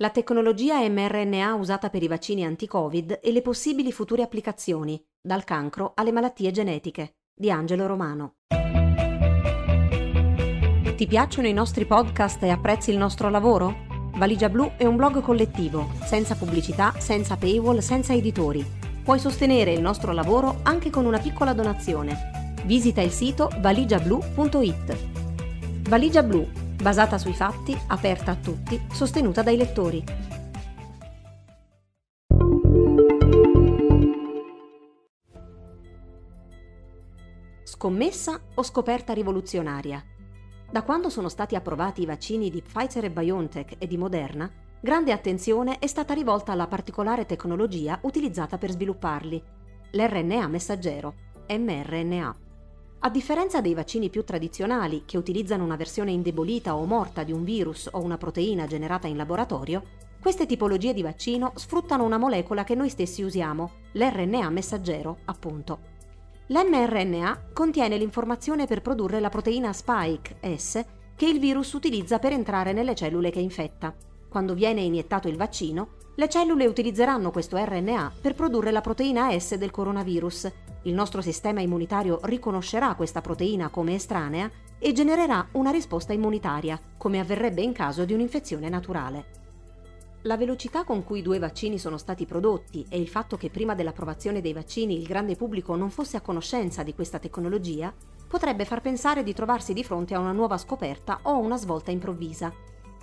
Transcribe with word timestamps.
la 0.00 0.08
tecnologia 0.08 0.80
mRNA 0.88 1.54
usata 1.54 1.90
per 1.90 2.02
i 2.02 2.08
vaccini 2.08 2.42
anti-Covid 2.42 3.18
e 3.22 3.32
le 3.32 3.42
possibili 3.42 3.92
future 3.92 4.22
applicazioni, 4.22 4.98
dal 5.20 5.44
cancro 5.44 5.92
alle 5.94 6.10
malattie 6.10 6.50
genetiche, 6.50 7.16
di 7.34 7.50
Angelo 7.50 7.86
Romano. 7.86 8.36
Ti 10.96 11.06
piacciono 11.06 11.48
i 11.48 11.52
nostri 11.52 11.84
podcast 11.84 12.42
e 12.42 12.48
apprezzi 12.48 12.90
il 12.90 12.96
nostro 12.96 13.28
lavoro? 13.28 13.88
Valigia 14.14 14.48
Blu 14.48 14.72
è 14.78 14.86
un 14.86 14.96
blog 14.96 15.20
collettivo, 15.20 15.90
senza 16.02 16.34
pubblicità, 16.34 16.94
senza 16.98 17.36
paywall, 17.36 17.80
senza 17.80 18.14
editori. 18.14 18.64
Puoi 19.04 19.18
sostenere 19.18 19.72
il 19.72 19.82
nostro 19.82 20.12
lavoro 20.12 20.60
anche 20.62 20.88
con 20.88 21.04
una 21.04 21.18
piccola 21.18 21.52
donazione. 21.52 22.54
Visita 22.64 23.02
il 23.02 23.10
sito 23.10 23.50
valigiablu.it. 23.60 24.96
Valigia 25.88 26.22
Blu 26.22 26.69
basata 26.80 27.18
sui 27.18 27.34
fatti, 27.34 27.78
aperta 27.88 28.32
a 28.32 28.36
tutti, 28.36 28.80
sostenuta 28.90 29.42
dai 29.42 29.56
lettori. 29.56 30.04
Scommessa 37.64 38.40
o 38.54 38.62
scoperta 38.62 39.12
rivoluzionaria? 39.12 40.04
Da 40.70 40.82
quando 40.82 41.08
sono 41.08 41.28
stati 41.28 41.54
approvati 41.54 42.02
i 42.02 42.06
vaccini 42.06 42.50
di 42.50 42.62
Pfizer 42.62 43.04
e 43.04 43.10
BioNTech 43.10 43.76
e 43.78 43.86
di 43.86 43.96
Moderna, 43.96 44.50
grande 44.80 45.12
attenzione 45.12 45.78
è 45.78 45.86
stata 45.86 46.14
rivolta 46.14 46.52
alla 46.52 46.66
particolare 46.66 47.26
tecnologia 47.26 47.98
utilizzata 48.02 48.58
per 48.58 48.70
svilupparli, 48.70 49.42
l'RNA 49.92 50.46
messaggero, 50.46 51.14
mRNA. 51.48 52.49
A 53.02 53.08
differenza 53.08 53.62
dei 53.62 53.72
vaccini 53.72 54.10
più 54.10 54.24
tradizionali, 54.24 55.04
che 55.06 55.16
utilizzano 55.16 55.64
una 55.64 55.76
versione 55.76 56.10
indebolita 56.10 56.76
o 56.76 56.84
morta 56.84 57.22
di 57.22 57.32
un 57.32 57.44
virus 57.44 57.88
o 57.92 58.02
una 58.02 58.18
proteina 58.18 58.66
generata 58.66 59.06
in 59.06 59.16
laboratorio, 59.16 59.82
queste 60.20 60.44
tipologie 60.44 60.92
di 60.92 61.00
vaccino 61.00 61.52
sfruttano 61.54 62.04
una 62.04 62.18
molecola 62.18 62.62
che 62.62 62.74
noi 62.74 62.90
stessi 62.90 63.22
usiamo, 63.22 63.70
l'RNA 63.92 64.50
messaggero, 64.50 65.20
appunto. 65.24 65.78
L'mRNA 66.48 67.44
contiene 67.54 67.96
l'informazione 67.96 68.66
per 68.66 68.82
produrre 68.82 69.18
la 69.18 69.30
proteina 69.30 69.72
spike 69.72 70.36
S 70.58 70.84
che 71.16 71.26
il 71.26 71.38
virus 71.38 71.72
utilizza 71.72 72.18
per 72.18 72.32
entrare 72.32 72.74
nelle 72.74 72.94
cellule 72.94 73.30
che 73.30 73.40
infetta. 73.40 73.94
Quando 74.28 74.52
viene 74.52 74.82
iniettato 74.82 75.26
il 75.26 75.38
vaccino, 75.38 75.96
le 76.16 76.28
cellule 76.28 76.66
utilizzeranno 76.66 77.30
questo 77.30 77.56
RNA 77.56 78.12
per 78.20 78.34
produrre 78.34 78.70
la 78.70 78.82
proteina 78.82 79.30
S 79.38 79.54
del 79.54 79.70
coronavirus. 79.70 80.52
Il 80.82 80.94
nostro 80.94 81.20
sistema 81.20 81.60
immunitario 81.60 82.20
riconoscerà 82.22 82.94
questa 82.94 83.20
proteina 83.20 83.68
come 83.68 83.94
estranea 83.94 84.50
e 84.78 84.92
genererà 84.92 85.46
una 85.52 85.70
risposta 85.70 86.14
immunitaria, 86.14 86.80
come 86.96 87.20
avverrebbe 87.20 87.60
in 87.60 87.72
caso 87.72 88.06
di 88.06 88.14
un'infezione 88.14 88.68
naturale. 88.70 89.38
La 90.22 90.36
velocità 90.36 90.84
con 90.84 91.04
cui 91.04 91.18
i 91.18 91.22
due 91.22 91.38
vaccini 91.38 91.78
sono 91.78 91.96
stati 91.96 92.26
prodotti 92.26 92.86
e 92.88 92.98
il 92.98 93.08
fatto 93.08 93.36
che 93.36 93.50
prima 93.50 93.74
dell'approvazione 93.74 94.40
dei 94.40 94.52
vaccini 94.52 94.98
il 94.98 95.06
grande 95.06 95.34
pubblico 95.34 95.76
non 95.76 95.90
fosse 95.90 96.16
a 96.16 96.22
conoscenza 96.22 96.82
di 96.82 96.94
questa 96.94 97.18
tecnologia 97.18 97.92
potrebbe 98.28 98.64
far 98.64 98.80
pensare 98.80 99.22
di 99.22 99.32
trovarsi 99.34 99.72
di 99.72 99.82
fronte 99.82 100.14
a 100.14 100.18
una 100.18 100.32
nuova 100.32 100.56
scoperta 100.56 101.20
o 101.22 101.38
una 101.38 101.56
svolta 101.56 101.90
improvvisa. 101.90 102.52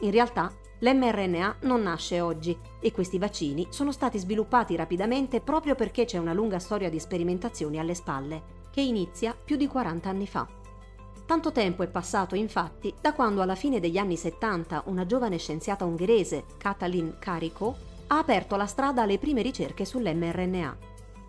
In 0.02 0.12
realtà 0.12 0.54
L'mRNA 0.80 1.58
non 1.62 1.82
nasce 1.82 2.22
oggi 2.22 2.56
e 2.80 2.92
questi 2.92 3.18
vaccini 3.18 3.68
sono 3.70 3.92
stati 3.92 4.20
sviluppati 4.20 4.76
rapidamente 4.76 5.42
proprio 5.42 5.74
perché 5.74 6.06
c'è 6.06 6.20
una 6.20 6.34
lunga 6.34 6.60
storia 6.60 6.90
di 6.90 7.00
sperimentazioni 7.00 7.80
alle 7.80 7.96
spalle, 7.96 8.44
che 8.70 8.82
inizia 8.82 9.36
più 9.36 9.56
di 9.56 9.66
40 9.66 10.08
anni 10.08 10.28
fa. 10.28 10.48
Tanto 11.26 11.52
tempo 11.52 11.82
è 11.82 11.88
passato 11.88 12.36
infatti 12.36 12.94
da 13.02 13.14
quando 13.14 13.42
alla 13.42 13.56
fine 13.56 13.80
degli 13.80 13.98
anni 13.98 14.16
70 14.16 14.84
una 14.86 15.06
giovane 15.06 15.38
scienziata 15.38 15.84
ungherese, 15.84 16.46
Katalin 16.58 17.18
Karikó, 17.20 17.76
ha 18.08 18.20
aperto 18.20 18.56
la 18.56 18.68
strada 18.68 19.02
alle 19.02 19.18
prime 19.18 19.42
ricerche 19.42 19.84
sull'mRNA. 19.84 20.78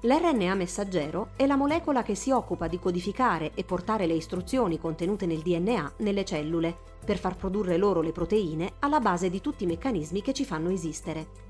L'RNA 0.02 0.54
messaggero 0.54 1.30
è 1.34 1.46
la 1.46 1.56
molecola 1.56 2.04
che 2.04 2.14
si 2.14 2.30
occupa 2.30 2.68
di 2.68 2.78
codificare 2.78 3.50
e 3.54 3.64
portare 3.64 4.06
le 4.06 4.14
istruzioni 4.14 4.78
contenute 4.78 5.26
nel 5.26 5.40
DNA 5.40 5.94
nelle 5.96 6.24
cellule, 6.24 6.76
per 7.08 7.16
far 7.16 7.38
produrre 7.38 7.78
loro 7.78 8.02
le 8.02 8.12
proteine 8.12 8.74
alla 8.80 9.00
base 9.00 9.30
di 9.30 9.40
tutti 9.40 9.64
i 9.64 9.66
meccanismi 9.66 10.20
che 10.20 10.34
ci 10.34 10.44
fanno 10.44 10.68
esistere. 10.68 11.46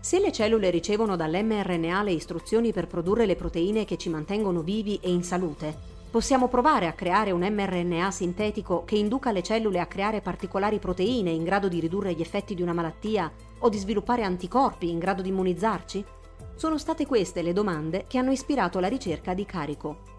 Se 0.00 0.18
le 0.18 0.32
cellule 0.32 0.70
ricevono 0.70 1.16
dall'mRNA 1.16 2.02
le 2.02 2.12
istruzioni 2.12 2.72
per 2.72 2.86
produrre 2.86 3.26
le 3.26 3.36
proteine 3.36 3.84
che 3.84 3.98
ci 3.98 4.08
mantengono 4.08 4.62
vivi 4.62 4.98
e 5.02 5.10
in 5.10 5.22
salute, 5.22 5.76
possiamo 6.10 6.48
provare 6.48 6.86
a 6.86 6.94
creare 6.94 7.30
un 7.30 7.42
mRNA 7.42 8.10
sintetico 8.10 8.84
che 8.86 8.96
induca 8.96 9.32
le 9.32 9.42
cellule 9.42 9.80
a 9.80 9.86
creare 9.86 10.22
particolari 10.22 10.78
proteine 10.78 11.28
in 11.28 11.44
grado 11.44 11.68
di 11.68 11.78
ridurre 11.78 12.14
gli 12.14 12.22
effetti 12.22 12.54
di 12.54 12.62
una 12.62 12.72
malattia 12.72 13.30
o 13.58 13.68
di 13.68 13.76
sviluppare 13.76 14.22
anticorpi 14.22 14.88
in 14.88 14.98
grado 14.98 15.20
di 15.20 15.28
immunizzarci? 15.28 16.02
Sono 16.54 16.78
state 16.78 17.04
queste 17.04 17.42
le 17.42 17.52
domande 17.52 18.06
che 18.08 18.16
hanno 18.16 18.32
ispirato 18.32 18.80
la 18.80 18.88
ricerca 18.88 19.34
di 19.34 19.44
Carico. 19.44 20.11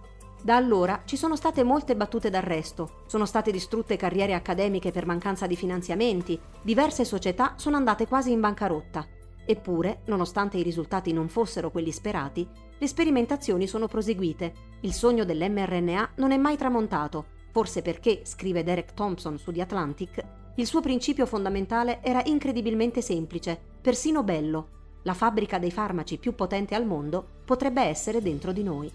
Da 0.46 0.58
allora 0.58 1.04
ci 1.06 1.16
sono 1.16 1.38
state 1.38 1.64
molte 1.64 1.96
battute 1.96 2.30
d'arresto, 2.30 3.04
sono 3.06 3.26
state 3.26 3.50
distrutte 3.50 3.96
carriere 3.96 4.34
accademiche 4.34 4.92
per 4.92 5.06
mancanza 5.06 5.48
di 5.48 5.56
finanziamenti, 5.56 6.38
diverse 6.62 7.06
società 7.06 7.54
sono 7.56 7.78
andate 7.78 8.08
quasi 8.08 8.32
in 8.32 8.42
bancarotta. 8.42 9.08
Eppure, 9.46 10.02
nonostante 10.08 10.58
i 10.58 10.62
risultati 10.62 11.14
non 11.14 11.30
fossero 11.30 11.72
quelli 11.72 11.94
sperati, 11.94 12.46
le 12.78 12.88
sperimentazioni 12.88 13.68
sono 13.68 13.88
proseguite. 13.88 14.54
Il 14.82 14.92
sogno 14.92 15.24
dell'mRNA 15.24 16.12
non 16.16 16.34
è 16.34 16.38
mai 16.38 16.58
tramontato, 16.58 17.26
forse 17.52 17.82
perché, 17.82 18.24
scrive 18.26 18.66
Derek 18.66 18.94
Thompson 18.94 19.38
su 19.38 19.54
The 19.54 19.62
Atlantic, 19.62 20.26
il 20.56 20.68
suo 20.68 20.82
principio 20.82 21.26
fondamentale 21.26 22.04
era 22.04 22.22
incredibilmente 22.26 23.02
semplice, 23.02 23.58
persino 23.80 24.24
bello, 24.24 24.68
la 25.04 25.14
fabbrica 25.14 25.58
dei 25.58 25.72
farmaci 25.72 26.18
più 26.18 26.36
potente 26.36 26.76
al 26.76 26.86
mondo, 26.86 27.26
potrebbe 27.46 27.82
essere 27.82 28.22
dentro 28.22 28.52
di 28.52 28.64
noi. 28.64 28.92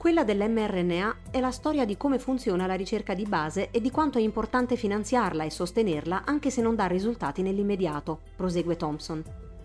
Quella 0.00 0.24
dell'mRNA 0.24 1.16
è 1.30 1.40
la 1.40 1.50
storia 1.50 1.84
di 1.84 1.98
come 1.98 2.18
funziona 2.18 2.64
la 2.64 2.72
ricerca 2.72 3.12
di 3.12 3.26
base 3.26 3.68
e 3.70 3.82
di 3.82 3.90
quanto 3.90 4.16
è 4.16 4.22
importante 4.22 4.74
finanziarla 4.74 5.44
e 5.44 5.50
sostenerla 5.50 6.22
anche 6.24 6.48
se 6.48 6.62
non 6.62 6.74
dà 6.74 6.86
risultati 6.86 7.42
nell'immediato, 7.42 8.20
prosegue 8.34 8.76
Thompson. 8.76 9.22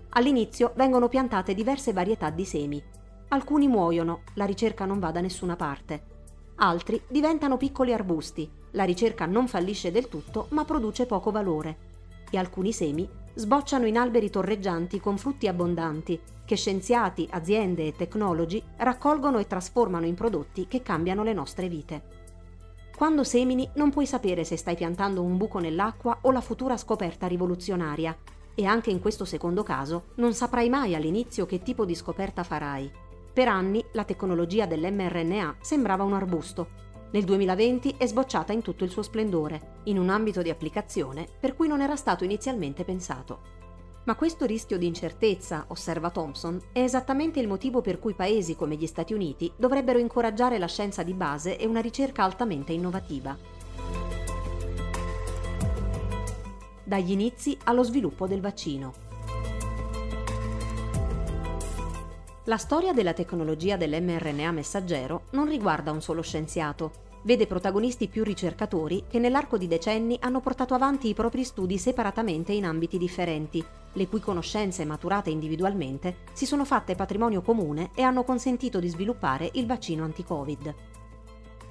All'inizio 0.09 0.74
vengono 0.75 1.07
piantate 1.07 1.53
diverse 1.53 1.94
varietà 1.94 2.31
di 2.31 2.44
semi. 2.44 2.84
Alcuni 3.29 3.69
muoiono, 3.69 4.24
la 4.34 4.44
ricerca 4.44 4.84
non 4.84 5.00
va 5.00 5.12
da 5.12 5.22
nessuna 5.22 5.56
parte. 5.56 6.03
Altri 6.56 7.01
diventano 7.07 7.56
piccoli 7.56 7.94
arbusti, 7.94 8.51
la 8.72 8.84
ricerca 8.84 9.25
non 9.25 9.47
fallisce 9.47 9.90
del 9.90 10.09
tutto 10.09 10.47
ma 10.50 10.66
produce 10.66 11.06
poco 11.06 11.31
valore. 11.31 11.78
E 12.29 12.38
alcuni 12.38 12.74
semi 12.74 13.07
sbocciano 13.35 13.85
in 13.85 13.97
alberi 13.97 14.29
torreggianti 14.29 15.00
con 15.00 15.18
frutti 15.18 15.47
abbondanti, 15.47 16.19
che 16.46 16.56
scienziati, 16.56 17.28
aziende 17.31 17.88
e 17.88 17.96
tecnologi 17.96 18.62
raccolgono 18.78 19.40
e 19.40 19.47
trasformano 19.47 20.06
in 20.06 20.16
prodotti 20.16 20.68
che 20.68 20.81
cambiano 20.81 21.23
le 21.23 21.34
nostre 21.34 21.68
vite. 21.68 22.03
Quando 22.95 23.24
semini 23.24 23.69
non 23.75 23.91
puoi 23.91 24.06
sapere 24.06 24.44
se 24.44 24.56
stai 24.56 24.75
piantando 24.75 25.22
un 25.22 25.35
buco 25.35 25.59
nell'acqua 25.59 26.19
o 26.22 26.31
la 26.31 26.41
futura 26.41 26.78
scoperta 26.78 27.28
rivoluzionaria, 27.28 28.16
e 28.56 28.66
anche 28.66 28.90
in 28.90 29.01
questo 29.01 29.25
secondo 29.25 29.63
caso 29.63 30.06
non 30.16 30.34
saprai 30.34 30.69
mai 30.69 30.95
all'inizio 30.95 31.45
che 31.45 31.62
tipo 31.62 31.84
di 31.84 31.94
scoperta 31.94 32.44
farai. 32.44 32.90
Per 33.34 33.50
anni 33.50 33.84
la 33.91 34.06
tecnologia 34.06 34.66
dell'mRNA 34.66 35.57
sembrava 35.59 36.03
un 36.03 36.13
arbusto, 36.13 36.84
nel 37.12 37.24
2020 37.24 37.96
è 37.98 38.06
sbocciata 38.06 38.52
in 38.52 38.62
tutto 38.62 38.84
il 38.84 38.90
suo 38.90 39.02
splendore, 39.02 39.80
in 39.84 39.98
un 39.98 40.10
ambito 40.10 40.42
di 40.42 40.50
applicazione 40.50 41.28
per 41.40 41.56
cui 41.56 41.68
non 41.68 41.82
era 41.82 41.96
stato 41.96 42.24
inizialmente 42.24 42.84
pensato. 42.84 43.54
Ma 44.06 44.16
questo 44.16 44.46
rischio 44.46 44.78
di 44.78 44.86
incertezza, 44.86 45.66
osserva 45.70 46.12
Thompson, 46.12 46.62
è 46.72 46.80
esattamente 46.80 47.40
il 47.40 47.48
motivo 47.48 47.82
per 47.82 48.00
cui 48.00 48.14
paesi 48.14 48.56
come 48.56 48.76
gli 48.76 48.86
Stati 48.86 49.14
Uniti 49.14 49.52
dovrebbero 49.56 49.98
incoraggiare 49.98 50.60
la 50.60 50.68
scienza 50.68 51.02
di 51.02 51.14
base 51.14 51.58
e 51.58 51.66
una 51.66 51.82
ricerca 51.82 52.24
altamente 52.24 52.72
innovativa. 52.72 53.36
Dagli 56.84 57.12
inizi 57.12 57.58
allo 57.63 57.81
sviluppo 57.81 58.28
del 58.28 58.42
vaccino. 58.42 59.05
La 62.47 62.57
storia 62.57 62.94
della 62.94 63.13
tecnologia 63.13 63.75
dell'mRNA 63.75 64.51
messaggero 64.51 65.24
non 65.31 65.47
riguarda 65.47 65.89
un 65.89 66.00
solo 66.00 66.21
scienziato, 66.21 66.92
vede 67.24 67.47
protagonisti 67.47 68.07
più 68.07 68.24
ricercatori 68.24 69.06
che 69.07 69.18
nell'arco 69.18 69.57
di 69.57 69.68
decenni 69.68 70.15
hanno 70.21 70.42
portato 70.42 70.75
avanti 70.75 71.09
i 71.09 71.15
propri 71.15 71.44
studi 71.44 71.80
separatamente 71.80 72.53
in 72.53 72.65
ambiti 72.65 73.00
differenti, 73.00 73.65
le 73.94 74.07
cui 74.07 74.19
conoscenze 74.19 74.86
maturate 74.86 75.31
individualmente 75.31 76.18
si 76.33 76.45
sono 76.45 76.65
fatte 76.65 76.94
patrimonio 76.94 77.42
comune 77.42 77.89
e 77.95 78.03
hanno 78.03 78.24
consentito 78.24 78.80
di 78.80 78.89
sviluppare 78.89 79.50
il 79.53 79.65
vaccino 79.65 80.03
anti-Covid. 80.03 80.75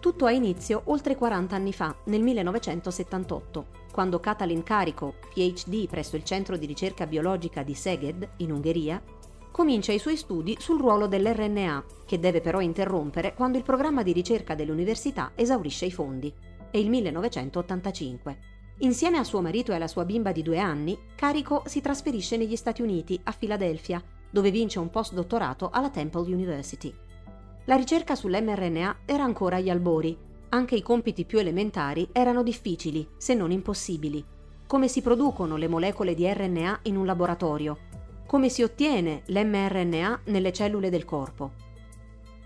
Tutto 0.01 0.27
ha 0.27 0.33
inizio 0.33 0.83
oltre 0.87 1.15
40 1.15 1.55
anni 1.55 1.73
fa, 1.73 1.95
nel 2.07 2.21
1978, 2.21 3.67
quando 3.93 4.19
Katalin 4.19 4.65
Kariko, 4.65 5.15
PhD 5.33 5.87
presso 5.87 6.17
il 6.17 6.25
Centro 6.25 6.57
di 6.57 6.67
ricerca 6.67 7.07
biologica 7.07 7.63
di 7.63 7.75
Szeged, 7.75 8.29
in 8.39 8.51
Ungheria, 8.51 9.01
comincia 9.55 9.93
i 9.93 10.01
suoi 10.01 10.17
studi 10.17 10.57
sul 10.59 10.81
ruolo 10.81 11.07
dell'RNA, 11.07 11.85
che 12.07 12.19
deve 12.19 12.41
però 12.41 12.61
interrompere 12.61 13.35
quando 13.35 13.57
il 13.57 13.63
programma 13.63 14.03
di 14.03 14.11
ricerca 14.11 14.57
dell'università 14.57 15.31
esaurisce 15.37 15.85
i 15.85 15.93
fondi. 15.93 16.35
È 16.73 16.77
il 16.77 16.91
1985. 16.91 18.39
Insieme 18.79 19.19
a 19.19 19.23
suo 19.23 19.41
marito 19.41 19.71
e 19.71 19.77
alla 19.77 19.87
sua 19.87 20.05
bimba 20.05 20.33
di 20.33 20.43
due 20.43 20.59
anni, 20.59 20.99
Carico 21.15 21.63
si 21.67 21.81
trasferisce 21.81 22.37
negli 22.37 22.57
Stati 22.57 22.83
Uniti, 22.83 23.17
a 23.23 23.31
Filadelfia, 23.31 24.03
dove 24.29 24.51
vince 24.51 24.81
un 24.81 24.91
postdottorato 24.91 25.71
alla 25.71 25.91
Temple 25.91 26.35
University. 26.35 26.93
La 27.67 27.77
ricerca 27.77 28.17
sull'mRNA 28.17 29.03
era 29.05 29.23
ancora 29.23 29.59
agli 29.59 29.71
albori, 29.71 30.19
anche 30.49 30.75
i 30.75 30.83
compiti 30.83 31.25
più 31.25 31.39
elementari 31.39 32.09
erano 32.11 32.43
difficili, 32.43 33.07
se 33.17 33.35
non 33.35 33.53
impossibili. 33.53 34.25
Come 34.67 34.89
si 34.89 35.01
producono 35.01 35.57
le 35.57 35.69
molecole 35.69 36.15
di 36.15 36.29
RNA 36.29 36.81
in 36.83 36.97
un 36.97 37.07
laboratorio? 37.07 38.04
Come 38.35 38.49
si 38.49 38.65
ottiene 38.65 39.23
l'mRNA 39.27 40.23
nelle 40.25 40.53
cellule 40.53 40.91
del 40.91 41.05
corpo? 41.05 41.53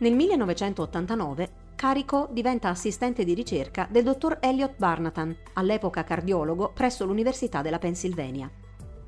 Nel 0.00 0.12
1989 0.12 1.50
Carico 1.76 2.28
diventa 2.30 2.68
assistente 2.68 3.24
di 3.24 3.32
ricerca 3.32 3.88
del 3.90 4.04
dottor 4.04 4.36
Elliot 4.38 4.74
Barnatan, 4.76 5.34
all'epoca 5.54 6.04
cardiologo 6.04 6.72
presso 6.74 7.06
l'Università 7.06 7.62
della 7.62 7.78
Pennsylvania. 7.78 8.50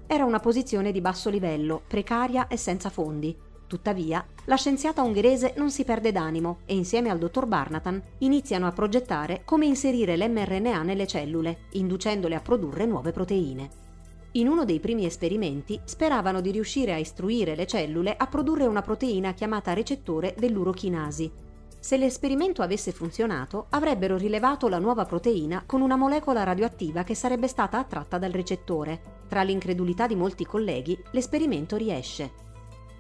Era 0.07 0.25
una 0.25 0.41
posizione 0.41 0.91
di 0.91 1.03
basso 1.03 1.29
livello, 1.29 1.83
precaria 1.87 2.49
e 2.49 2.57
senza 2.57 2.89
fondi. 2.89 3.37
Tuttavia, 3.67 4.25
la 4.47 4.57
scienziata 4.57 5.03
ungherese 5.03 5.53
non 5.59 5.71
si 5.71 5.85
perde 5.85 6.13
d'animo 6.13 6.61
e 6.65 6.75
insieme 6.75 7.11
al 7.11 7.19
dottor 7.19 7.45
Barnatan 7.45 8.03
iniziano 8.21 8.67
a 8.67 8.73
progettare 8.73 9.43
come 9.45 9.67
inserire 9.67 10.17
l'mRNA 10.17 10.83
nelle 10.83 11.07
cellule, 11.07 11.65
inducendole 11.73 12.37
a 12.37 12.41
produrre 12.41 12.87
nuove 12.87 13.13
proteine. 13.13 13.89
In 14.33 14.47
uno 14.47 14.65
dei 14.65 14.79
primi 14.79 15.07
esperimenti 15.07 15.81
speravano 15.85 16.41
di 16.41 16.51
riuscire 16.51 16.93
a 16.93 16.99
istruire 16.99 17.57
le 17.57 17.67
cellule 17.67 18.17
a 18.17 18.27
produrre 18.27 18.67
una 18.67 18.83
proteina 18.83 19.33
chiamata 19.35 19.73
recettore 19.73 20.35
dell'urochinasi, 20.39 21.49
se 21.81 21.97
l'esperimento 21.97 22.61
avesse 22.61 22.93
funzionato, 22.93 23.67
avrebbero 23.71 24.19
rilevato 24.19 24.69
la 24.69 24.79
nuova 24.79 25.07
proteina 25.07 25.63
con 25.65 25.81
una 25.81 25.97
molecola 25.97 26.45
radioattiva 26.45 27.05
che 27.05 27.15
sarebbe 27.15 27.49
stata 27.49 27.79
attratta 27.79 28.19
dal 28.19 28.33
recettore. 28.33 29.23
Tra 29.27 29.43
l'incredulità 29.43 30.07
di 30.07 30.15
molti 30.15 30.45
colleghi, 30.45 30.97
l'esperimento 31.13 31.77
riesce. 31.77 32.50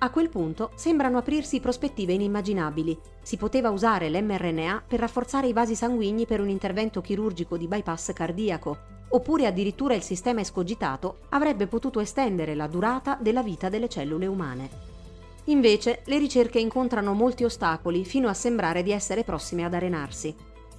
A 0.03 0.09
quel 0.09 0.31
punto 0.31 0.71
sembrano 0.77 1.19
aprirsi 1.19 1.61
prospettive 1.61 2.15
inimmaginabili. 2.15 2.99
Si 3.21 3.37
poteva 3.37 3.69
usare 3.69 4.09
l'mRNA 4.09 4.85
per 4.89 4.99
rafforzare 4.99 5.47
i 5.47 5.53
vasi 5.53 5.75
sanguigni 5.75 6.25
per 6.25 6.41
un 6.41 6.49
intervento 6.49 7.03
chirurgico 7.03 7.59
di 7.59 7.69
bypass 7.69 8.15
cardiaco, 8.15 8.79
oppure 9.11 9.45
addirittura 9.45 9.93
il 9.93 10.01
sistema 10.01 10.41
escogitato 10.41 11.19
avrebbe 11.29 11.67
potuto 11.67 12.01
estendere 12.01 12.55
la 12.55 12.67
durata 12.67 13.19
della 13.21 13.43
vita 13.43 13.69
delle 13.69 13.91
cellule 13.91 14.25
umane. 14.27 14.71
Invece 15.45 16.01
le 16.07 16.17
ricerche 16.17 16.59
incontrano 16.59 17.13
molti 17.13 17.45
ostacoli 17.45 18.07
fino 18.07 18.29
a 18.29 18.35
sembrare 18.35 18.83
di 18.83 18.93
essere 18.93 19.23
prossime 19.23 19.65
ad 19.65 19.75
arenarsi. 19.75 20.35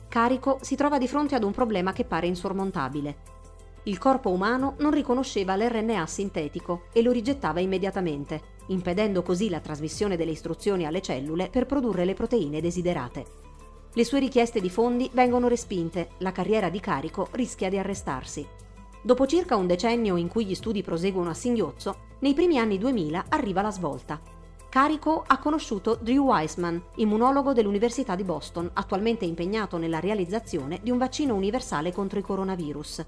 Carico 0.08 0.58
si 0.62 0.76
trova 0.76 0.98
di 0.98 1.08
fronte 1.08 1.36
ad 1.36 1.44
un 1.44 1.52
problema 1.52 1.94
che 1.94 2.06
pare 2.06 2.26
insormontabile. 2.26 3.18
Il 3.84 4.00
corpo 4.00 4.32
umano 4.32 4.76
non 4.80 4.92
riconosceva 4.92 5.56
l'RNA 5.56 6.08
sintetico 6.08 6.86
e 6.92 7.04
lo 7.04 7.12
rigettava 7.12 7.60
immediatamente, 7.60 8.51
impedendo 8.72 9.22
così 9.22 9.50
la 9.50 9.60
trasmissione 9.60 10.18
delle 10.18 10.32
istruzioni 10.32 10.86
alle 10.86 11.02
cellule 11.02 11.50
per 11.50 11.66
produrre 11.66 12.06
le 12.06 12.14
proteine 12.14 12.62
desiderate. 12.62 13.26
Le 13.94 14.06
sue 14.06 14.20
richieste 14.20 14.62
di 14.62 14.70
fondi 14.70 15.10
vengono 15.14 15.48
respinte, 15.48 16.12
la 16.20 16.32
carriera 16.32 16.70
di 16.70 16.80
Carico 16.80 17.28
rischia 17.32 17.70
di 17.70 17.78
arrestarsi. 17.78 18.48
Dopo 19.02 19.26
circa 19.26 19.56
un 19.56 19.68
decennio 19.68 20.16
in 20.16 20.28
cui 20.28 20.46
gli 20.46 20.56
studi 20.56 20.82
proseguono 20.82 21.30
a 21.30 21.34
singhiozzo, 21.34 22.10
nei 22.20 22.34
primi 22.34 22.58
anni 22.58 22.78
2000 22.78 23.26
arriva 23.30 23.62
la 23.62 23.72
svolta. 23.72 24.22
Carico 24.70 25.24
ha 25.28 25.38
conosciuto 25.40 25.98
Drew 26.00 26.28
Weissman, 26.28 26.82
immunologo 26.96 27.52
dell'Università 27.52 28.16
di 28.16 28.24
Boston, 28.24 28.70
attualmente 28.74 29.26
impegnato 29.26 29.78
nella 29.78 30.00
realizzazione 30.00 30.80
di 30.82 30.90
un 30.90 30.98
vaccino 30.98 31.36
universale 31.36 31.92
contro 31.92 32.20
i 32.20 32.22
coronavirus. 32.22 33.06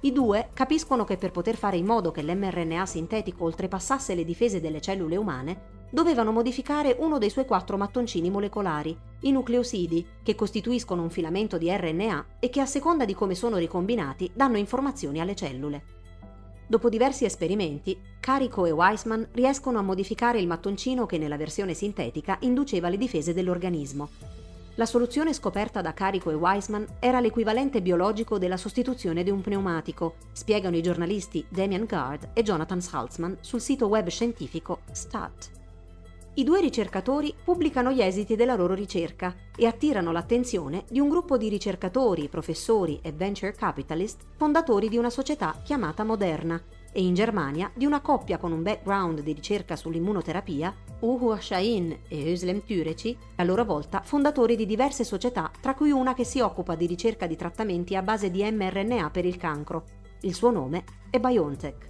I 0.00 0.12
due 0.12 0.50
capiscono 0.54 1.02
che 1.02 1.16
per 1.16 1.32
poter 1.32 1.56
fare 1.56 1.76
in 1.76 1.84
modo 1.84 2.12
che 2.12 2.22
l'mRNA 2.22 2.86
sintetico 2.86 3.44
oltrepassasse 3.44 4.14
le 4.14 4.24
difese 4.24 4.60
delle 4.60 4.80
cellule 4.80 5.16
umane, 5.16 5.76
dovevano 5.90 6.30
modificare 6.30 6.94
uno 7.00 7.18
dei 7.18 7.30
suoi 7.30 7.46
quattro 7.46 7.76
mattoncini 7.76 8.30
molecolari, 8.30 8.96
i 9.22 9.32
nucleosidi, 9.32 10.06
che 10.22 10.36
costituiscono 10.36 11.02
un 11.02 11.10
filamento 11.10 11.58
di 11.58 11.68
RNA 11.68 12.26
e 12.38 12.48
che 12.48 12.60
a 12.60 12.66
seconda 12.66 13.04
di 13.04 13.14
come 13.14 13.34
sono 13.34 13.56
ricombinati 13.56 14.30
danno 14.32 14.56
informazioni 14.56 15.20
alle 15.20 15.34
cellule. 15.34 15.82
Dopo 16.68 16.88
diversi 16.88 17.24
esperimenti, 17.24 17.98
Carico 18.20 18.66
e 18.66 18.70
Weissman 18.70 19.26
riescono 19.32 19.78
a 19.78 19.82
modificare 19.82 20.38
il 20.38 20.46
mattoncino 20.46 21.06
che 21.06 21.18
nella 21.18 21.36
versione 21.36 21.74
sintetica 21.74 22.36
induceva 22.42 22.88
le 22.88 22.98
difese 22.98 23.34
dell'organismo. 23.34 24.10
La 24.78 24.86
soluzione 24.86 25.34
scoperta 25.34 25.80
da 25.80 25.92
Carico 25.92 26.30
e 26.30 26.34
Weissman 26.34 26.86
era 27.00 27.18
l'equivalente 27.18 27.82
biologico 27.82 28.38
della 28.38 28.56
sostituzione 28.56 29.24
di 29.24 29.30
un 29.30 29.40
pneumatico, 29.40 30.14
spiegano 30.30 30.76
i 30.76 30.82
giornalisti 30.82 31.44
Damian 31.48 31.84
Gard 31.84 32.28
e 32.32 32.44
Jonathan 32.44 32.80
Salzman 32.80 33.38
sul 33.40 33.60
sito 33.60 33.88
web 33.88 34.06
scientifico 34.06 34.82
STAT. 34.92 35.50
I 36.34 36.44
due 36.44 36.60
ricercatori 36.60 37.34
pubblicano 37.42 37.90
gli 37.90 38.00
esiti 38.00 38.36
della 38.36 38.54
loro 38.54 38.74
ricerca 38.74 39.34
e 39.56 39.66
attirano 39.66 40.12
l'attenzione 40.12 40.84
di 40.88 41.00
un 41.00 41.08
gruppo 41.08 41.36
di 41.36 41.48
ricercatori, 41.48 42.28
professori 42.28 43.00
e 43.02 43.10
venture 43.10 43.50
capitalist 43.54 44.20
fondatori 44.36 44.88
di 44.88 44.96
una 44.96 45.10
società 45.10 45.60
chiamata 45.64 46.04
Moderna 46.04 46.62
e 46.92 47.02
in 47.02 47.14
Germania 47.14 47.70
di 47.74 47.84
una 47.84 48.00
coppia 48.00 48.38
con 48.38 48.52
un 48.52 48.62
background 48.62 49.20
di 49.20 49.32
ricerca 49.32 49.76
sull'immunoterapia, 49.76 50.74
Uhu 51.00 51.36
Shahin 51.38 51.96
e 52.08 52.32
Özlem 52.32 52.64
Türeci, 52.64 53.16
a 53.36 53.44
loro 53.44 53.64
volta 53.64 54.02
fondatori 54.02 54.56
di 54.56 54.66
diverse 54.66 55.04
società, 55.04 55.50
tra 55.60 55.74
cui 55.74 55.90
una 55.90 56.14
che 56.14 56.24
si 56.24 56.40
occupa 56.40 56.74
di 56.74 56.86
ricerca 56.86 57.26
di 57.26 57.36
trattamenti 57.36 57.94
a 57.94 58.02
base 58.02 58.30
di 58.30 58.42
mRNA 58.50 59.10
per 59.10 59.24
il 59.24 59.36
cancro. 59.36 59.84
Il 60.22 60.34
suo 60.34 60.50
nome 60.50 60.84
è 61.10 61.20
BioNTech. 61.20 61.86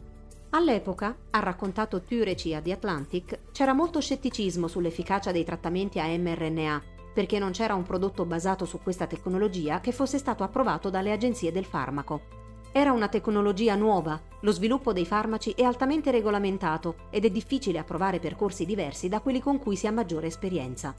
All'epoca, 0.50 1.14
ha 1.30 1.38
raccontato 1.40 2.02
Türeci 2.02 2.54
a 2.54 2.62
The 2.62 2.72
Atlantic, 2.72 3.38
c'era 3.52 3.74
molto 3.74 4.00
scetticismo 4.00 4.66
sull'efficacia 4.66 5.30
dei 5.30 5.44
trattamenti 5.44 6.00
a 6.00 6.06
mRNA, 6.06 6.82
perché 7.12 7.38
non 7.38 7.50
c'era 7.50 7.74
un 7.74 7.82
prodotto 7.82 8.24
basato 8.24 8.64
su 8.64 8.80
questa 8.80 9.06
tecnologia 9.06 9.80
che 9.80 9.92
fosse 9.92 10.18
stato 10.18 10.44
approvato 10.44 10.88
dalle 10.88 11.12
agenzie 11.12 11.52
del 11.52 11.64
farmaco. 11.64 12.47
Era 12.70 12.92
una 12.92 13.08
tecnologia 13.08 13.74
nuova, 13.74 14.20
lo 14.40 14.52
sviluppo 14.52 14.92
dei 14.92 15.06
farmaci 15.06 15.52
è 15.52 15.62
altamente 15.62 16.10
regolamentato 16.10 16.96
ed 17.10 17.24
è 17.24 17.30
difficile 17.30 17.78
approvare 17.78 18.20
percorsi 18.20 18.66
diversi 18.66 19.08
da 19.08 19.20
quelli 19.20 19.40
con 19.40 19.58
cui 19.58 19.74
si 19.74 19.86
ha 19.86 19.92
maggiore 19.92 20.26
esperienza. 20.26 20.94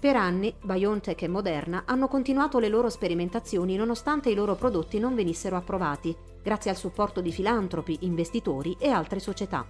Per 0.00 0.16
anni 0.16 0.54
BioNTech 0.60 1.22
e 1.22 1.28
Moderna 1.28 1.82
hanno 1.86 2.08
continuato 2.08 2.58
le 2.58 2.68
loro 2.68 2.88
sperimentazioni 2.88 3.76
nonostante 3.76 4.30
i 4.30 4.34
loro 4.34 4.54
prodotti 4.54 4.98
non 4.98 5.14
venissero 5.14 5.56
approvati, 5.56 6.14
grazie 6.42 6.70
al 6.70 6.76
supporto 6.76 7.20
di 7.20 7.32
filantropi, 7.32 7.98
investitori 8.00 8.76
e 8.78 8.90
altre 8.90 9.18
società. 9.18 9.66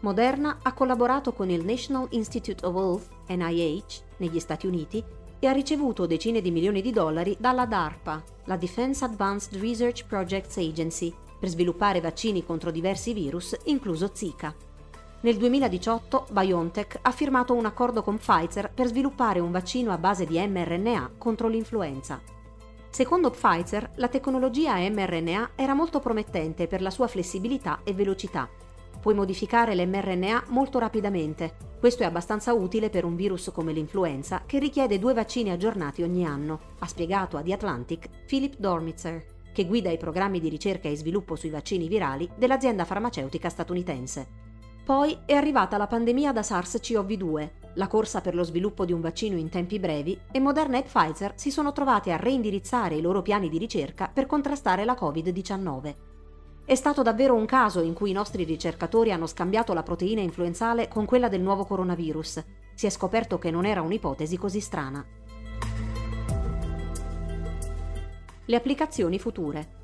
Moderna 0.00 0.58
ha 0.62 0.72
collaborato 0.74 1.32
con 1.32 1.48
il 1.48 1.64
National 1.64 2.08
Institute 2.10 2.64
of 2.66 2.74
Health, 2.74 3.08
NIH, 3.28 4.02
negli 4.18 4.38
Stati 4.38 4.66
Uniti 4.66 5.02
e 5.44 5.46
ha 5.46 5.52
ricevuto 5.52 6.06
decine 6.06 6.40
di 6.40 6.50
milioni 6.50 6.80
di 6.80 6.90
dollari 6.90 7.36
dalla 7.38 7.66
DARPA, 7.66 8.22
la 8.44 8.56
Defense 8.56 9.04
Advanced 9.04 9.60
Research 9.60 10.06
Projects 10.06 10.56
Agency, 10.56 11.12
per 11.38 11.50
sviluppare 11.50 12.00
vaccini 12.00 12.46
contro 12.46 12.70
diversi 12.70 13.12
virus, 13.12 13.54
incluso 13.64 14.10
Zika. 14.14 14.54
Nel 15.20 15.36
2018 15.36 16.28
BioNTech 16.30 16.98
ha 17.02 17.10
firmato 17.10 17.52
un 17.52 17.66
accordo 17.66 18.02
con 18.02 18.16
Pfizer 18.16 18.72
per 18.72 18.86
sviluppare 18.86 19.38
un 19.38 19.50
vaccino 19.50 19.92
a 19.92 19.98
base 19.98 20.24
di 20.24 20.38
mRNA 20.38 21.12
contro 21.18 21.48
l'influenza. 21.48 22.22
Secondo 22.88 23.28
Pfizer, 23.28 23.92
la 23.96 24.08
tecnologia 24.08 24.76
mRNA 24.76 25.50
era 25.56 25.74
molto 25.74 26.00
promettente 26.00 26.66
per 26.66 26.80
la 26.80 26.90
sua 26.90 27.06
flessibilità 27.06 27.80
e 27.84 27.92
velocità. 27.92 28.48
Puoi 29.04 29.14
modificare 29.14 29.74
l'mRNA 29.74 30.44
molto 30.48 30.78
rapidamente. 30.78 31.56
Questo 31.78 32.04
è 32.04 32.06
abbastanza 32.06 32.54
utile 32.54 32.88
per 32.88 33.04
un 33.04 33.16
virus 33.16 33.50
come 33.52 33.74
l'influenza 33.74 34.44
che 34.46 34.58
richiede 34.58 34.98
due 34.98 35.12
vaccini 35.12 35.50
aggiornati 35.50 36.02
ogni 36.02 36.24
anno, 36.24 36.58
ha 36.78 36.86
spiegato 36.86 37.36
a 37.36 37.42
The 37.42 37.52
Atlantic 37.52 38.08
Philip 38.24 38.56
Dormitzer, 38.56 39.22
che 39.52 39.66
guida 39.66 39.90
i 39.90 39.98
programmi 39.98 40.40
di 40.40 40.48
ricerca 40.48 40.88
e 40.88 40.96
sviluppo 40.96 41.36
sui 41.36 41.50
vaccini 41.50 41.86
virali 41.86 42.26
dell'azienda 42.34 42.86
farmaceutica 42.86 43.50
statunitense. 43.50 44.26
Poi 44.82 45.18
è 45.26 45.34
arrivata 45.34 45.76
la 45.76 45.86
pandemia 45.86 46.32
da 46.32 46.40
SARS-CoV-2, 46.40 47.50
la 47.74 47.88
corsa 47.88 48.22
per 48.22 48.34
lo 48.34 48.42
sviluppo 48.42 48.86
di 48.86 48.94
un 48.94 49.02
vaccino 49.02 49.36
in 49.36 49.50
tempi 49.50 49.78
brevi 49.78 50.18
e 50.32 50.40
Moderna 50.40 50.78
e 50.78 50.82
Pfizer 50.82 51.34
si 51.36 51.50
sono 51.50 51.72
trovate 51.72 52.10
a 52.10 52.16
reindirizzare 52.16 52.94
i 52.94 53.02
loro 53.02 53.20
piani 53.20 53.50
di 53.50 53.58
ricerca 53.58 54.08
per 54.10 54.24
contrastare 54.24 54.86
la 54.86 54.96
Covid-19. 54.98 56.13
È 56.66 56.74
stato 56.74 57.02
davvero 57.02 57.34
un 57.34 57.44
caso 57.44 57.82
in 57.82 57.92
cui 57.92 58.08
i 58.08 58.14
nostri 58.14 58.42
ricercatori 58.42 59.12
hanno 59.12 59.26
scambiato 59.26 59.74
la 59.74 59.82
proteina 59.82 60.22
influenzale 60.22 60.88
con 60.88 61.04
quella 61.04 61.28
del 61.28 61.42
nuovo 61.42 61.66
coronavirus. 61.66 62.42
Si 62.72 62.86
è 62.86 62.90
scoperto 62.90 63.38
che 63.38 63.50
non 63.50 63.66
era 63.66 63.82
un'ipotesi 63.82 64.38
così 64.38 64.60
strana. 64.60 65.04
Le 68.46 68.56
applicazioni 68.56 69.18
future. 69.18 69.82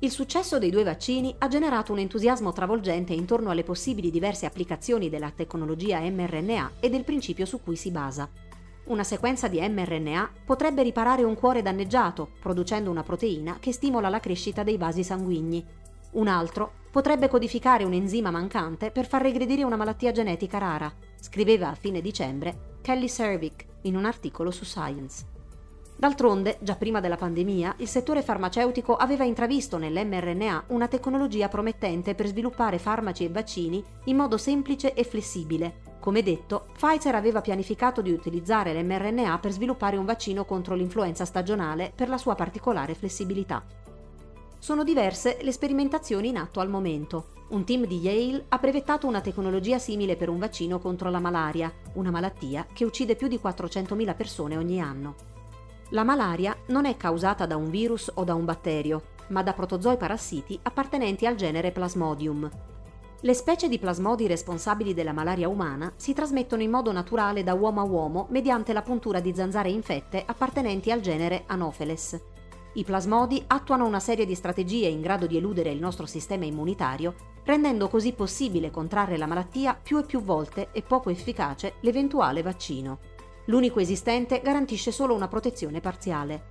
Il 0.00 0.10
successo 0.10 0.58
dei 0.58 0.70
due 0.70 0.82
vaccini 0.82 1.32
ha 1.38 1.46
generato 1.46 1.92
un 1.92 2.00
entusiasmo 2.00 2.52
travolgente 2.52 3.12
intorno 3.12 3.50
alle 3.50 3.62
possibili 3.62 4.10
diverse 4.10 4.46
applicazioni 4.46 5.08
della 5.08 5.30
tecnologia 5.30 6.00
mRNA 6.00 6.72
e 6.80 6.90
del 6.90 7.04
principio 7.04 7.46
su 7.46 7.62
cui 7.62 7.76
si 7.76 7.92
basa. 7.92 8.28
Una 8.86 9.02
sequenza 9.02 9.48
di 9.48 9.66
mRNA 9.66 10.30
potrebbe 10.44 10.82
riparare 10.82 11.22
un 11.22 11.34
cuore 11.34 11.62
danneggiato, 11.62 12.32
producendo 12.38 12.90
una 12.90 13.02
proteina 13.02 13.56
che 13.58 13.72
stimola 13.72 14.10
la 14.10 14.20
crescita 14.20 14.62
dei 14.62 14.76
vasi 14.76 15.02
sanguigni. 15.02 15.64
Un 16.12 16.28
altro 16.28 16.72
potrebbe 16.90 17.28
codificare 17.28 17.84
un 17.84 17.94
enzima 17.94 18.30
mancante 18.30 18.90
per 18.90 19.06
far 19.06 19.22
regredire 19.22 19.64
una 19.64 19.76
malattia 19.76 20.12
genetica 20.12 20.58
rara, 20.58 20.92
scriveva 21.18 21.70
a 21.70 21.74
fine 21.74 22.02
dicembre 22.02 22.76
Kelly 22.82 23.08
Servick 23.08 23.64
in 23.82 23.96
un 23.96 24.04
articolo 24.04 24.50
su 24.50 24.64
Science. 24.64 25.32
D'altronde, 25.96 26.58
già 26.60 26.76
prima 26.76 27.00
della 27.00 27.16
pandemia, 27.16 27.76
il 27.78 27.88
settore 27.88 28.20
farmaceutico 28.20 28.96
aveva 28.96 29.24
intravisto 29.24 29.78
nell'mRNA 29.78 30.64
una 30.68 30.88
tecnologia 30.88 31.48
promettente 31.48 32.14
per 32.14 32.26
sviluppare 32.26 32.78
farmaci 32.78 33.24
e 33.24 33.30
vaccini 33.30 33.82
in 34.04 34.16
modo 34.16 34.36
semplice 34.36 34.92
e 34.92 35.04
flessibile. 35.04 35.93
Come 36.04 36.22
detto, 36.22 36.66
Pfizer 36.74 37.14
aveva 37.14 37.40
pianificato 37.40 38.02
di 38.02 38.12
utilizzare 38.12 38.74
l'mRNA 38.74 39.38
per 39.38 39.52
sviluppare 39.52 39.96
un 39.96 40.04
vaccino 40.04 40.44
contro 40.44 40.74
l'influenza 40.74 41.24
stagionale 41.24 41.92
per 41.94 42.10
la 42.10 42.18
sua 42.18 42.34
particolare 42.34 42.92
flessibilità. 42.92 43.64
Sono 44.58 44.84
diverse 44.84 45.38
le 45.40 45.50
sperimentazioni 45.50 46.28
in 46.28 46.36
atto 46.36 46.60
al 46.60 46.68
momento. 46.68 47.46
Un 47.48 47.64
team 47.64 47.86
di 47.86 48.00
Yale 48.00 48.44
ha 48.50 48.58
brevettato 48.58 49.06
una 49.06 49.22
tecnologia 49.22 49.78
simile 49.78 50.14
per 50.16 50.28
un 50.28 50.38
vaccino 50.38 50.78
contro 50.78 51.08
la 51.08 51.20
malaria, 51.20 51.72
una 51.94 52.10
malattia 52.10 52.66
che 52.70 52.84
uccide 52.84 53.16
più 53.16 53.26
di 53.26 53.40
400.000 53.42 54.14
persone 54.14 54.58
ogni 54.58 54.82
anno. 54.82 55.14
La 55.88 56.04
malaria 56.04 56.54
non 56.66 56.84
è 56.84 56.98
causata 56.98 57.46
da 57.46 57.56
un 57.56 57.70
virus 57.70 58.12
o 58.12 58.24
da 58.24 58.34
un 58.34 58.44
batterio, 58.44 59.04
ma 59.28 59.42
da 59.42 59.54
protozoi 59.54 59.96
parassiti 59.96 60.58
appartenenti 60.64 61.24
al 61.24 61.36
genere 61.36 61.72
Plasmodium. 61.72 62.73
Le 63.24 63.32
specie 63.32 63.70
di 63.70 63.78
plasmodi 63.78 64.26
responsabili 64.26 64.92
della 64.92 65.14
malaria 65.14 65.48
umana 65.48 65.90
si 65.96 66.12
trasmettono 66.12 66.60
in 66.60 66.68
modo 66.68 66.92
naturale 66.92 67.42
da 67.42 67.54
uomo 67.54 67.80
a 67.80 67.84
uomo 67.84 68.26
mediante 68.28 68.74
la 68.74 68.82
puntura 68.82 69.20
di 69.20 69.34
zanzare 69.34 69.70
infette 69.70 70.22
appartenenti 70.26 70.90
al 70.90 71.00
genere 71.00 71.44
Anopheles. 71.46 72.20
I 72.74 72.84
plasmodi 72.84 73.42
attuano 73.46 73.86
una 73.86 73.98
serie 73.98 74.26
di 74.26 74.34
strategie 74.34 74.88
in 74.88 75.00
grado 75.00 75.26
di 75.26 75.38
eludere 75.38 75.70
il 75.70 75.80
nostro 75.80 76.04
sistema 76.04 76.44
immunitario, 76.44 77.14
rendendo 77.44 77.88
così 77.88 78.12
possibile 78.12 78.70
contrarre 78.70 79.16
la 79.16 79.26
malattia 79.26 79.72
più 79.72 79.96
e 79.96 80.04
più 80.04 80.20
volte 80.20 80.68
e 80.72 80.82
poco 80.82 81.08
efficace 81.08 81.76
l'eventuale 81.80 82.42
vaccino. 82.42 82.98
L'unico 83.46 83.80
esistente 83.80 84.42
garantisce 84.44 84.92
solo 84.92 85.14
una 85.14 85.28
protezione 85.28 85.80
parziale. 85.80 86.48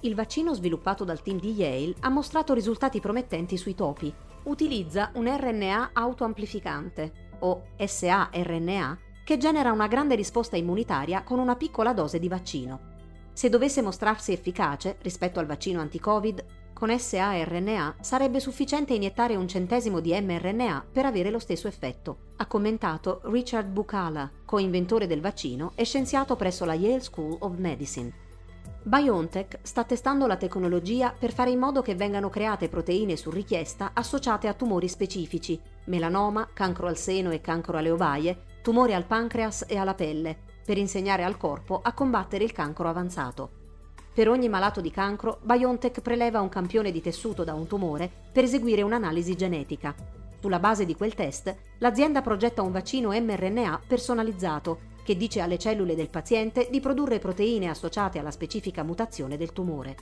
Il 0.00 0.16
vaccino 0.16 0.52
sviluppato 0.52 1.04
dal 1.04 1.22
team 1.22 1.38
di 1.38 1.52
Yale 1.52 1.94
ha 2.00 2.08
mostrato 2.08 2.54
risultati 2.54 2.98
promettenti 2.98 3.56
sui 3.56 3.76
topi. 3.76 4.12
Utilizza 4.44 5.10
un 5.14 5.26
RNA 5.26 5.90
autoamplificante, 5.92 7.36
o 7.40 7.62
saRNA, 7.84 8.98
che 9.24 9.36
genera 9.36 9.72
una 9.72 9.86
grande 9.86 10.14
risposta 10.14 10.56
immunitaria 10.56 11.22
con 11.22 11.38
una 11.38 11.56
piccola 11.56 11.92
dose 11.92 12.18
di 12.18 12.28
vaccino. 12.28 12.90
Se 13.32 13.48
dovesse 13.48 13.82
mostrarsi 13.82 14.32
efficace 14.32 14.96
rispetto 15.02 15.38
al 15.38 15.46
vaccino 15.46 15.80
anti-Covid, 15.80 16.44
con 16.72 16.98
saRNA 16.98 17.96
sarebbe 18.00 18.40
sufficiente 18.40 18.94
iniettare 18.94 19.36
un 19.36 19.46
centesimo 19.46 20.00
di 20.00 20.12
mRNA 20.20 20.86
per 20.90 21.06
avere 21.06 21.30
lo 21.30 21.38
stesso 21.38 21.68
effetto, 21.68 22.32
ha 22.36 22.46
commentato 22.46 23.20
Richard 23.24 23.68
Bucala, 23.68 24.28
co-inventore 24.44 25.06
del 25.06 25.20
vaccino 25.20 25.72
e 25.76 25.84
scienziato 25.84 26.34
presso 26.34 26.64
la 26.64 26.74
Yale 26.74 27.00
School 27.00 27.36
of 27.38 27.56
Medicine. 27.56 28.21
BioNTech 28.84 29.60
sta 29.62 29.84
testando 29.84 30.26
la 30.26 30.36
tecnologia 30.36 31.14
per 31.16 31.32
fare 31.32 31.50
in 31.50 31.58
modo 31.60 31.82
che 31.82 31.94
vengano 31.94 32.28
create 32.28 32.68
proteine 32.68 33.16
su 33.16 33.30
richiesta 33.30 33.92
associate 33.94 34.48
a 34.48 34.54
tumori 34.54 34.88
specifici, 34.88 35.60
melanoma, 35.84 36.48
cancro 36.52 36.88
al 36.88 36.96
seno 36.96 37.30
e 37.30 37.40
cancro 37.40 37.78
alle 37.78 37.92
ovaie, 37.92 38.36
tumori 38.60 38.92
al 38.92 39.06
pancreas 39.06 39.66
e 39.68 39.76
alla 39.76 39.94
pelle, 39.94 40.36
per 40.64 40.78
insegnare 40.78 41.22
al 41.22 41.36
corpo 41.36 41.80
a 41.80 41.92
combattere 41.92 42.42
il 42.42 42.50
cancro 42.50 42.88
avanzato. 42.88 43.50
Per 44.12 44.28
ogni 44.28 44.48
malato 44.48 44.80
di 44.80 44.90
cancro, 44.90 45.38
BioNTech 45.42 46.00
preleva 46.00 46.40
un 46.40 46.48
campione 46.48 46.90
di 46.90 47.00
tessuto 47.00 47.44
da 47.44 47.54
un 47.54 47.68
tumore 47.68 48.10
per 48.32 48.42
eseguire 48.42 48.82
un'analisi 48.82 49.36
genetica. 49.36 49.94
Sulla 50.40 50.58
base 50.58 50.84
di 50.84 50.96
quel 50.96 51.14
test, 51.14 51.54
l'azienda 51.78 52.20
progetta 52.20 52.62
un 52.62 52.72
vaccino 52.72 53.10
mRNA 53.10 53.82
personalizzato 53.86 54.90
che 55.02 55.16
dice 55.16 55.40
alle 55.40 55.58
cellule 55.58 55.94
del 55.94 56.10
paziente 56.10 56.68
di 56.70 56.80
produrre 56.80 57.18
proteine 57.18 57.68
associate 57.68 58.18
alla 58.18 58.30
specifica 58.30 58.82
mutazione 58.82 59.36
del 59.36 59.52
tumore. 59.52 59.96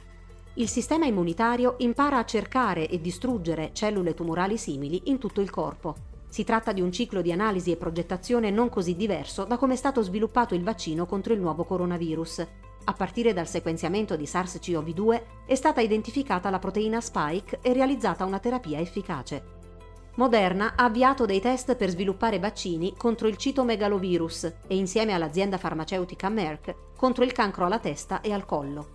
Il 0.55 0.69
sistema 0.69 1.07
immunitario 1.07 1.77
impara 1.79 2.19
a 2.19 2.25
cercare 2.25 2.89
e 2.89 3.01
distruggere 3.01 3.71
cellule 3.73 4.15
tumorali 4.15 4.59
simili 4.59 5.03
in 5.05 5.19
tutto 5.19 5.41
il 5.41 5.51
corpo. 5.51 6.09
Si 6.29 6.45
tratta 6.45 6.73
di 6.73 6.81
un 6.81 6.93
ciclo 6.93 7.23
di 7.23 7.33
analisi 7.33 7.71
e 7.71 7.77
progettazione 7.77 8.51
non 8.51 8.69
così 8.69 8.97
diverso 8.97 9.45
da 9.45 9.57
come 9.57 9.75
è 9.75 9.77
stato 9.77 10.03
sviluppato 10.03 10.55
il 10.55 10.63
vaccino 10.63 11.07
contro 11.07 11.33
il 11.33 11.41
nuovo 11.41 11.65
coronavirus, 11.65 12.47
a 12.85 12.93
partire 12.93 13.33
dal 13.33 13.47
sequenziamento 13.47 14.17
di 14.17 14.25
SARS-CoV-2 14.25 15.23
è 15.47 15.55
stata 15.55 15.81
identificata 15.81 16.51
la 16.51 16.59
proteina 16.59 17.01
spike 17.01 17.59
e 17.63 17.73
realizzata 17.73 18.25
una 18.25 18.39
terapia 18.39 18.81
efficace. 18.81 19.60
Moderna 20.21 20.75
ha 20.77 20.85
avviato 20.85 21.25
dei 21.25 21.41
test 21.41 21.77
per 21.77 21.89
sviluppare 21.89 22.39
vaccini 22.39 22.93
contro 22.95 23.27
il 23.27 23.39
citomegalovirus 23.39 24.53
e 24.67 24.77
insieme 24.77 25.15
all'azienda 25.15 25.57
farmaceutica 25.57 26.29
Merck 26.29 26.75
contro 26.95 27.25
il 27.25 27.33
cancro 27.33 27.65
alla 27.65 27.79
testa 27.79 28.21
e 28.21 28.31
al 28.31 28.45
collo. 28.45 28.89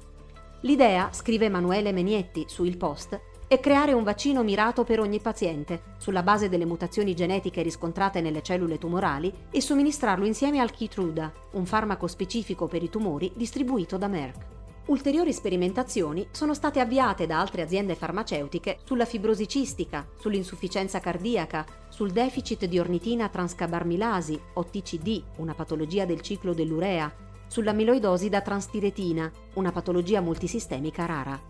L'idea, 0.61 1.09
scrive 1.13 1.45
Emanuele 1.45 1.91
Menietti 1.91 2.45
su 2.47 2.63
Il 2.63 2.77
Post, 2.77 3.19
è 3.47 3.59
creare 3.59 3.93
un 3.93 4.03
vaccino 4.03 4.43
mirato 4.43 4.83
per 4.83 4.99
ogni 4.99 5.19
paziente, 5.19 5.95
sulla 5.97 6.21
base 6.21 6.47
delle 6.47 6.65
mutazioni 6.65 7.15
genetiche 7.15 7.63
riscontrate 7.63 8.21
nelle 8.21 8.43
cellule 8.43 8.77
tumorali, 8.77 9.33
e 9.49 9.61
somministrarlo 9.61 10.27
insieme 10.27 10.59
al 10.59 10.69
Keytruda, 10.69 11.33
un 11.53 11.65
farmaco 11.65 12.05
specifico 12.05 12.67
per 12.67 12.83
i 12.83 12.89
tumori 12.91 13.31
distribuito 13.35 13.97
da 13.97 14.07
Merck. 14.07 14.54
Ulteriori 14.87 15.33
sperimentazioni 15.33 16.27
sono 16.29 16.53
state 16.53 16.79
avviate 16.79 17.25
da 17.25 17.39
altre 17.39 17.63
aziende 17.63 17.95
farmaceutiche 17.95 18.77
sulla 18.83 19.05
fibrosi 19.05 19.47
cistica, 19.47 20.07
sull'insufficienza 20.19 20.99
cardiaca, 20.99 21.65
sul 21.89 22.11
deficit 22.11 22.65
di 22.65 22.77
ornitina 22.77 23.27
transcabarmilasi 23.27 24.39
o 24.53 24.63
TCD, 24.63 25.23
una 25.37 25.55
patologia 25.55 26.05
del 26.05 26.21
ciclo 26.21 26.53
dell'urea, 26.53 27.11
sull'amiloidosi 27.47 28.29
da 28.29 28.41
transtiretina, 28.41 29.31
una 29.55 29.71
patologia 29.71 30.21
multisistemica 30.21 31.07
rara. 31.07 31.41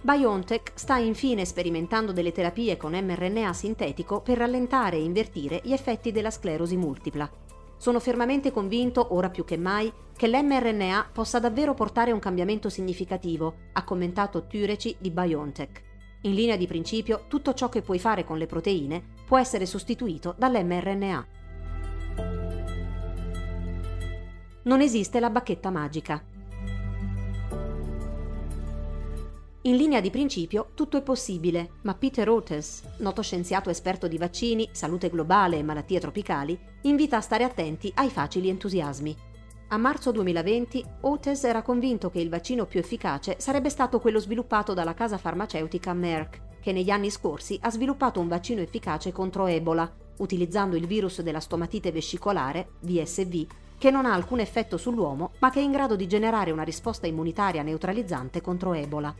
BioNTech 0.00 0.72
sta 0.74 0.96
infine 0.96 1.44
sperimentando 1.44 2.10
delle 2.10 2.32
terapie 2.32 2.76
con 2.76 2.94
mRNA 2.94 3.52
sintetico 3.52 4.22
per 4.22 4.38
rallentare 4.38 4.96
e 4.96 5.04
invertire 5.04 5.60
gli 5.62 5.72
effetti 5.72 6.10
della 6.10 6.32
sclerosi 6.32 6.76
multipla. 6.76 7.30
Sono 7.76 8.00
fermamente 8.00 8.50
convinto, 8.50 9.14
ora 9.14 9.30
più 9.30 9.44
che 9.44 9.56
mai, 9.56 9.92
che 10.16 10.28
l'mRNA 10.28 11.10
possa 11.12 11.38
davvero 11.38 11.74
portare 11.74 12.10
un 12.10 12.18
cambiamento 12.18 12.68
significativo, 12.68 13.54
ha 13.72 13.84
commentato 13.84 14.46
Tureci 14.46 14.96
di 14.98 15.10
BioNTech. 15.10 15.82
In 16.22 16.34
linea 16.34 16.56
di 16.56 16.66
principio, 16.66 17.26
tutto 17.28 17.52
ciò 17.52 17.68
che 17.68 17.82
puoi 17.82 17.98
fare 17.98 18.24
con 18.24 18.38
le 18.38 18.46
proteine 18.46 19.02
può 19.26 19.38
essere 19.38 19.66
sostituito 19.66 20.34
dall'mRNA. 20.36 21.26
Non 24.62 24.80
esiste 24.80 25.20
la 25.20 25.30
bacchetta 25.30 25.70
magica. 25.70 26.20
In 29.66 29.74
linea 29.74 30.00
di 30.00 30.10
principio 30.10 30.68
tutto 30.74 30.96
è 30.96 31.02
possibile, 31.02 31.70
ma 31.82 31.94
Peter 31.94 32.28
Oates, 32.28 32.84
noto 32.98 33.20
scienziato 33.20 33.68
esperto 33.68 34.06
di 34.06 34.16
vaccini, 34.16 34.68
salute 34.70 35.10
globale 35.10 35.58
e 35.58 35.64
malattie 35.64 35.98
tropicali, 35.98 36.56
invita 36.82 37.16
a 37.16 37.20
stare 37.20 37.42
attenti 37.42 37.90
ai 37.96 38.08
facili 38.08 38.48
entusiasmi. 38.48 39.16
A 39.70 39.76
marzo 39.76 40.12
2020 40.12 40.84
Oates 41.00 41.42
era 41.42 41.62
convinto 41.62 42.10
che 42.10 42.20
il 42.20 42.28
vaccino 42.28 42.66
più 42.66 42.78
efficace 42.78 43.40
sarebbe 43.40 43.68
stato 43.68 43.98
quello 43.98 44.20
sviluppato 44.20 44.72
dalla 44.72 44.94
casa 44.94 45.18
farmaceutica 45.18 45.92
Merck, 45.92 46.60
che 46.60 46.70
negli 46.70 46.90
anni 46.90 47.10
scorsi 47.10 47.58
ha 47.60 47.70
sviluppato 47.72 48.20
un 48.20 48.28
vaccino 48.28 48.60
efficace 48.60 49.10
contro 49.10 49.46
Ebola, 49.46 49.92
utilizzando 50.18 50.76
il 50.76 50.86
virus 50.86 51.22
della 51.22 51.40
stomatite 51.40 51.90
vescicolare, 51.90 52.68
VSV, 52.82 53.46
che 53.78 53.90
non 53.90 54.06
ha 54.06 54.14
alcun 54.14 54.38
effetto 54.38 54.76
sull'uomo, 54.76 55.32
ma 55.40 55.50
che 55.50 55.58
è 55.58 55.64
in 55.64 55.72
grado 55.72 55.96
di 55.96 56.06
generare 56.06 56.52
una 56.52 56.62
risposta 56.62 57.08
immunitaria 57.08 57.64
neutralizzante 57.64 58.40
contro 58.40 58.72
Ebola. 58.72 59.12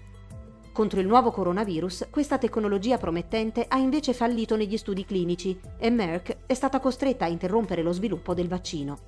Contro 0.76 1.00
il 1.00 1.06
nuovo 1.06 1.30
coronavirus, 1.30 2.08
questa 2.10 2.36
tecnologia 2.36 2.98
promettente 2.98 3.64
ha 3.66 3.78
invece 3.78 4.12
fallito 4.12 4.56
negli 4.56 4.76
studi 4.76 5.06
clinici 5.06 5.58
e 5.78 5.88
Merck 5.88 6.40
è 6.44 6.52
stata 6.52 6.80
costretta 6.80 7.24
a 7.24 7.28
interrompere 7.28 7.80
lo 7.80 7.92
sviluppo 7.92 8.34
del 8.34 8.46
vaccino. 8.46 8.98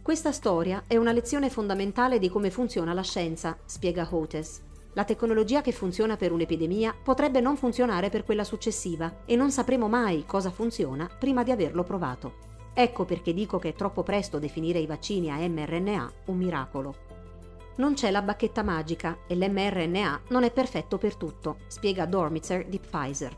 Questa 0.00 0.32
storia 0.32 0.84
è 0.86 0.96
una 0.96 1.12
lezione 1.12 1.50
fondamentale 1.50 2.18
di 2.18 2.30
come 2.30 2.48
funziona 2.48 2.94
la 2.94 3.02
scienza, 3.02 3.58
spiega 3.66 4.08
Hotes. 4.10 4.62
La 4.94 5.04
tecnologia 5.04 5.60
che 5.60 5.72
funziona 5.72 6.16
per 6.16 6.32
un'epidemia 6.32 6.94
potrebbe 7.04 7.42
non 7.42 7.58
funzionare 7.58 8.08
per 8.08 8.24
quella 8.24 8.44
successiva 8.44 9.24
e 9.26 9.36
non 9.36 9.50
sapremo 9.50 9.88
mai 9.88 10.24
cosa 10.24 10.50
funziona 10.50 11.06
prima 11.18 11.42
di 11.42 11.50
averlo 11.50 11.82
provato. 11.82 12.36
Ecco 12.72 13.04
perché 13.04 13.34
dico 13.34 13.58
che 13.58 13.68
è 13.68 13.74
troppo 13.74 14.02
presto 14.02 14.38
definire 14.38 14.78
i 14.78 14.86
vaccini 14.86 15.30
a 15.30 15.36
mRNA 15.46 16.12
un 16.28 16.36
miracolo 16.38 17.07
non 17.78 17.94
c'è 17.94 18.12
la 18.12 18.22
bacchetta 18.22 18.62
magica 18.62 19.18
e 19.26 19.34
l'mRNA 19.34 20.20
non 20.28 20.44
è 20.44 20.52
perfetto 20.52 20.98
per 20.98 21.16
tutto, 21.16 21.56
spiega 21.66 22.06
Dormitzer 22.06 22.66
di 22.66 22.78
Pfizer. 22.78 23.36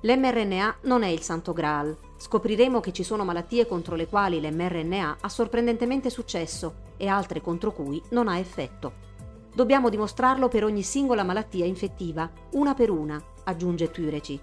L'mRNA 0.00 0.78
non 0.82 1.02
è 1.02 1.08
il 1.08 1.20
santo 1.20 1.52
Graal, 1.52 1.96
Scopriremo 2.20 2.80
che 2.80 2.92
ci 2.92 3.04
sono 3.04 3.24
malattie 3.24 3.64
contro 3.66 3.94
le 3.94 4.08
quali 4.08 4.40
l'mRNA 4.40 5.18
ha 5.20 5.28
sorprendentemente 5.28 6.10
successo 6.10 6.86
e 6.96 7.06
altre 7.06 7.40
contro 7.40 7.72
cui 7.72 8.02
non 8.10 8.26
ha 8.26 8.38
effetto. 8.38 9.06
Dobbiamo 9.54 9.88
dimostrarlo 9.88 10.48
per 10.48 10.64
ogni 10.64 10.82
singola 10.82 11.22
malattia 11.22 11.64
infettiva, 11.64 12.28
una 12.52 12.74
per 12.74 12.90
una, 12.90 13.22
aggiunge 13.44 13.90
Tureci. 13.92 14.40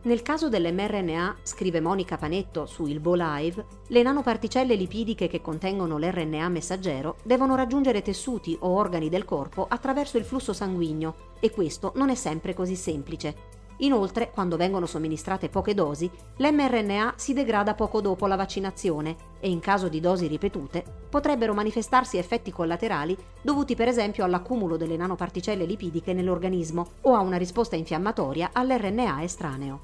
Nel 0.00 0.22
caso 0.22 0.48
dell'mRNA, 0.48 1.38
scrive 1.42 1.80
Monica 1.80 2.16
Panetto 2.16 2.66
su 2.66 2.86
Il 2.86 3.00
Bo 3.00 3.14
Live, 3.16 3.66
le 3.88 4.02
nanoparticelle 4.02 4.76
lipidiche 4.76 5.26
che 5.26 5.40
contengono 5.40 5.98
l'RNA 5.98 6.48
messaggero 6.48 7.16
devono 7.24 7.56
raggiungere 7.56 8.00
tessuti 8.00 8.56
o 8.60 8.68
organi 8.68 9.08
del 9.08 9.24
corpo 9.24 9.66
attraverso 9.68 10.16
il 10.16 10.24
flusso 10.24 10.52
sanguigno 10.52 11.34
e 11.40 11.50
questo 11.50 11.92
non 11.96 12.10
è 12.10 12.14
sempre 12.14 12.54
così 12.54 12.76
semplice. 12.76 13.57
Inoltre, 13.78 14.30
quando 14.32 14.56
vengono 14.56 14.86
somministrate 14.86 15.48
poche 15.48 15.72
dosi, 15.72 16.10
l'mRNA 16.36 17.14
si 17.16 17.32
degrada 17.32 17.74
poco 17.74 18.00
dopo 18.00 18.26
la 18.26 18.34
vaccinazione 18.34 19.16
e 19.38 19.48
in 19.48 19.60
caso 19.60 19.88
di 19.88 20.00
dosi 20.00 20.26
ripetute 20.26 20.82
potrebbero 21.08 21.54
manifestarsi 21.54 22.18
effetti 22.18 22.50
collaterali 22.50 23.16
dovuti 23.40 23.76
per 23.76 23.86
esempio 23.86 24.24
all'accumulo 24.24 24.76
delle 24.76 24.96
nanoparticelle 24.96 25.64
lipidiche 25.64 26.12
nell'organismo 26.12 26.86
o 27.02 27.14
a 27.14 27.20
una 27.20 27.36
risposta 27.36 27.76
infiammatoria 27.76 28.50
all'RNA 28.52 29.22
estraneo. 29.22 29.80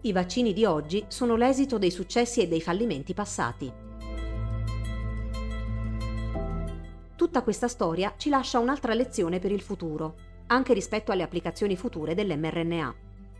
I 0.00 0.12
vaccini 0.12 0.52
di 0.52 0.64
oggi 0.64 1.04
sono 1.06 1.36
l'esito 1.36 1.78
dei 1.78 1.90
successi 1.90 2.40
e 2.40 2.48
dei 2.48 2.60
fallimenti 2.60 3.14
passati. 3.14 3.72
Tutta 7.14 7.42
questa 7.42 7.68
storia 7.68 8.14
ci 8.16 8.28
lascia 8.28 8.58
un'altra 8.58 8.94
lezione 8.94 9.38
per 9.38 9.52
il 9.52 9.60
futuro 9.60 10.26
anche 10.48 10.74
rispetto 10.74 11.12
alle 11.12 11.22
applicazioni 11.22 11.76
future 11.76 12.14
dell'mRNA. 12.14 12.94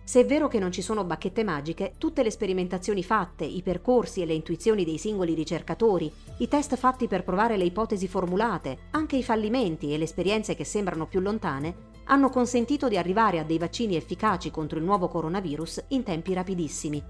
Se 0.08 0.20
è 0.20 0.24
vero 0.24 0.48
che 0.48 0.58
non 0.58 0.72
ci 0.72 0.80
sono 0.80 1.04
bacchette 1.04 1.44
magiche, 1.44 1.92
tutte 1.98 2.22
le 2.22 2.30
sperimentazioni 2.30 3.04
fatte, 3.04 3.44
i 3.44 3.60
percorsi 3.60 4.22
e 4.22 4.24
le 4.24 4.32
intuizioni 4.32 4.82
dei 4.82 4.96
singoli 4.96 5.34
ricercatori, 5.34 6.10
i 6.38 6.48
test 6.48 6.76
fatti 6.76 7.06
per 7.06 7.24
provare 7.24 7.58
le 7.58 7.64
ipotesi 7.64 8.08
formulate, 8.08 8.78
anche 8.92 9.16
i 9.16 9.22
fallimenti 9.22 9.92
e 9.92 9.98
le 9.98 10.04
esperienze 10.04 10.54
che 10.54 10.64
sembrano 10.64 11.06
più 11.06 11.20
lontane, 11.20 11.96
hanno 12.04 12.30
consentito 12.30 12.88
di 12.88 12.96
arrivare 12.96 13.38
a 13.38 13.44
dei 13.44 13.58
vaccini 13.58 13.96
efficaci 13.96 14.50
contro 14.50 14.78
il 14.78 14.84
nuovo 14.84 15.08
coronavirus 15.08 15.84
in 15.88 16.02
tempi 16.04 16.32
rapidissimi. 16.32 17.02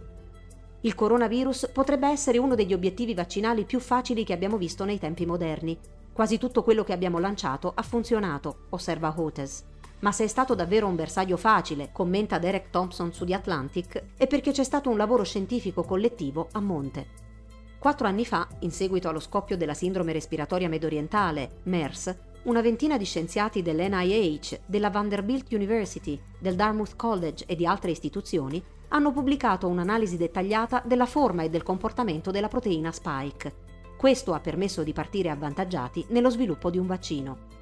Il 0.81 0.95
coronavirus 0.97 1.71
potrebbe 1.73 2.09
essere 2.09 2.38
uno 2.38 2.57
degli 2.57 2.73
obiettivi 2.73 3.14
vaccinali 3.14 3.64
più 3.64 3.78
facili 3.78 4.25
che 4.25 4.33
abbiamo 4.33 4.57
visto 4.57 4.85
nei 4.85 4.99
tempi 4.99 5.25
moderni. 5.25 5.78
Quasi 6.12 6.37
tutto 6.37 6.64
quello 6.64 6.83
che 6.83 6.93
abbiamo 6.93 7.21
lanciato 7.21 7.73
ha 7.76 7.83
funzionato, 7.83 8.67
osserva 8.71 9.14
Hotes. 9.17 9.64
Ma 10.00 10.12
se 10.12 10.25
è 10.25 10.28
stato 10.28 10.55
davvero 10.55 10.87
un 10.87 10.95
bersaglio 10.95 11.37
facile, 11.37 11.90
commenta 11.93 12.38
Derek 12.38 12.71
Thompson 12.71 13.12
su 13.12 13.25
The 13.25 13.35
Atlantic, 13.35 14.05
è 14.17 14.26
perché 14.26 14.52
c'è 14.52 14.64
stato 14.64 14.90
un 14.90 14.97
lavoro 14.97 15.25
scientifico 15.25 15.83
collettivo 15.83 16.49
a 16.52 16.61
monte. 16.61 17.07
Quattro 17.78 18.07
anni 18.07 18.25
fa, 18.25 18.47
in 18.61 18.71
seguito 18.71 19.09
allo 19.09 19.21
scoppio 19.21 19.57
della 19.57 19.75
sindrome 19.75 20.12
respiratoria 20.12 20.69
mediorientale, 20.69 21.61
MERS, 21.64 22.17
una 22.45 22.61
ventina 22.61 22.97
di 22.97 23.05
scienziati 23.05 23.62
dell'NIH, 23.62 24.61
della 24.67 24.90
Vanderbilt 24.90 25.52
University, 25.52 26.21
del 26.38 26.55
Dartmouth 26.55 26.97
College 26.97 27.45
e 27.47 27.57
di 27.57 27.67
altre 27.67 27.90
istituzioni 27.90 28.62
hanno 28.88 29.12
pubblicato 29.12 29.69
un'analisi 29.69 30.17
dettagliata 30.17 30.83
della 30.85 31.07
forma 31.07 31.43
e 31.43 31.50
del 31.50 31.62
comportamento 31.62 32.31
della 32.31 32.49
proteina 32.49 32.90
spike. 32.90 33.67
Questo 33.97 34.33
ha 34.33 34.40
permesso 34.40 34.83
di 34.83 34.93
partire 34.93 35.28
avvantaggiati 35.28 36.07
nello 36.09 36.31
sviluppo 36.31 36.71
di 36.71 36.78
un 36.78 36.87
vaccino. 36.87 37.58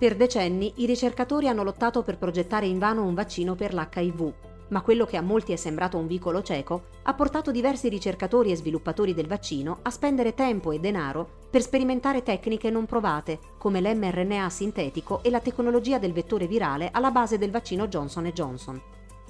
Per 0.00 0.16
decenni 0.16 0.72
i 0.76 0.86
ricercatori 0.86 1.46
hanno 1.46 1.62
lottato 1.62 2.02
per 2.02 2.16
progettare 2.16 2.64
invano 2.64 3.04
un 3.04 3.12
vaccino 3.12 3.54
per 3.54 3.74
l'HIV, 3.74 4.32
ma 4.68 4.80
quello 4.80 5.04
che 5.04 5.18
a 5.18 5.20
molti 5.20 5.52
è 5.52 5.56
sembrato 5.56 5.98
un 5.98 6.06
vicolo 6.06 6.40
cieco 6.40 6.84
ha 7.02 7.12
portato 7.12 7.50
diversi 7.50 7.90
ricercatori 7.90 8.50
e 8.50 8.56
sviluppatori 8.56 9.12
del 9.12 9.26
vaccino 9.26 9.80
a 9.82 9.90
spendere 9.90 10.32
tempo 10.32 10.72
e 10.72 10.80
denaro 10.80 11.28
per 11.50 11.60
sperimentare 11.60 12.22
tecniche 12.22 12.70
non 12.70 12.86
provate, 12.86 13.40
come 13.58 13.82
l'mRNA 13.82 14.48
sintetico 14.48 15.22
e 15.22 15.28
la 15.28 15.40
tecnologia 15.40 15.98
del 15.98 16.14
vettore 16.14 16.46
virale 16.46 16.88
alla 16.90 17.10
base 17.10 17.36
del 17.36 17.50
vaccino 17.50 17.86
Johnson 17.86 18.24
Johnson. 18.32 18.80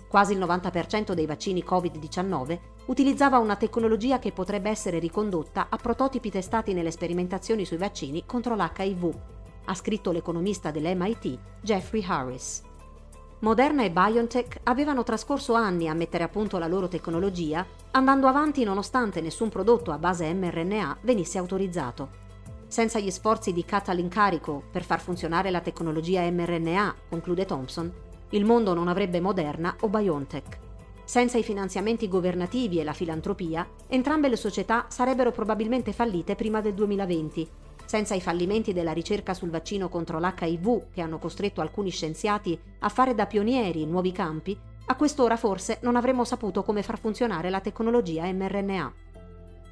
Quasi 0.07 0.35
il 0.35 0.39
90% 0.39 1.15
dei 1.15 1.27
vaccini 1.27 1.65
Covid-19 1.69 2.59
utilizzava 2.87 3.39
una 3.39 3.57
tecnologia 3.57 4.21
che 4.21 4.31
potrebbe 4.31 4.71
essere 4.71 5.01
ricondotta 5.01 5.67
a 5.69 5.77
prototipi 5.77 6.31
testati 6.31 6.75
nelle 6.75 6.93
sperimentazioni 6.93 7.65
sui 7.65 7.77
vaccini 7.77 8.23
contro 8.25 8.55
l'HIV, 8.55 9.40
ha 9.71 9.75
scritto 9.75 10.11
l'economista 10.11 10.73
dell'MIT 10.73 11.39
Jeffrey 11.61 12.05
Harris. 12.05 12.63
Moderna 13.39 13.85
e 13.85 13.91
BioNTech 13.91 14.61
avevano 14.65 15.05
trascorso 15.05 15.55
anni 15.55 15.89
a 15.89 15.95
mettere 15.95 16.25
a 16.25 16.29
punto 16.29 16.59
la 16.59 16.67
loro 16.67 16.89
tecnologia, 16.89 17.65
andando 17.93 18.27
avanti 18.27 18.65
nonostante 18.65 19.21
nessun 19.21 19.49
prodotto 19.49 19.93
a 19.93 19.99
base 19.99 20.35
mRNA 20.35 20.99
venisse 21.03 21.39
autorizzato. 21.39 22.19
Senza 22.67 22.99
gli 22.99 23.11
sforzi 23.11 23.53
di 23.53 23.65
Katalin 23.65 24.09
Carico 24.09 24.63
per 24.71 24.85
far 24.85 25.01
funzionare 25.01 25.51
la 25.51 25.61
tecnologia 25.61 26.29
mRNA, 26.29 26.95
conclude 27.09 27.47
Thompson, 27.47 27.93
il 28.31 28.45
mondo 28.45 28.75
non 28.75 28.89
avrebbe 28.89 29.21
Moderna 29.21 29.75
o 29.81 29.89
BioNTech. 29.89 30.59
Senza 31.05 31.39
i 31.39 31.43
finanziamenti 31.43 32.09
governativi 32.09 32.79
e 32.79 32.85
la 32.85 32.93
filantropia, 32.93 33.67
entrambe 33.87 34.29
le 34.29 34.37
società 34.37 34.87
sarebbero 34.89 35.31
probabilmente 35.31 35.93
fallite 35.93 36.35
prima 36.35 36.61
del 36.61 36.75
2020 36.75 37.49
senza 37.91 38.15
i 38.15 38.21
fallimenti 38.21 38.73
della 38.73 38.93
ricerca 38.93 39.35
sul 39.35 39.51
vaccino 39.51 39.89
contro 39.89 40.21
l'HIV 40.21 40.93
che 40.93 41.01
hanno 41.01 41.19
costretto 41.19 41.61
alcuni 41.61 41.91
scienziati 41.91 42.57
a 42.79 42.89
fare 42.89 43.17
da 43.17 43.27
pionieri 43.27 43.83
in 43.83 43.91
nuovi 43.91 44.13
campi, 44.13 44.57
a 44.87 44.95
quest'ora 44.95 45.37
forse 45.37 45.81
non 45.83 45.97
avremmo 45.97 46.25
saputo 46.25 46.63
come 46.63 46.85
far 46.85 47.01
funzionare 47.01 47.51
la 47.51 47.59
tecnologia 47.59 48.33
mRNA. 48.33 48.95